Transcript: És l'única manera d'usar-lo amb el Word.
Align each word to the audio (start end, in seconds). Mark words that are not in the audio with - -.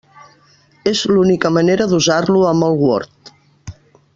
És 0.91 1.01
l'única 1.11 1.51
manera 1.57 1.87
d'usar-lo 1.91 2.41
amb 2.53 2.69
el 2.69 2.81
Word. 2.87 3.35